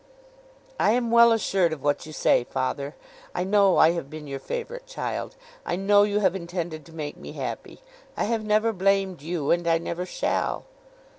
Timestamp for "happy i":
7.33-8.23